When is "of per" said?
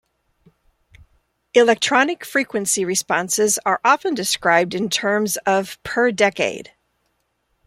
5.45-6.11